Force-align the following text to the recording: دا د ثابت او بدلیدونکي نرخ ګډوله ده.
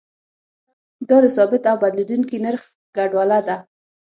دا 1.09 1.17
د 1.23 1.27
ثابت 1.35 1.61
او 1.71 1.77
بدلیدونکي 1.83 2.37
نرخ 2.45 2.61
ګډوله 2.97 3.39
ده. 3.47 3.55